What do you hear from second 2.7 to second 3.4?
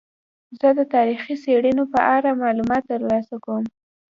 ترلاسه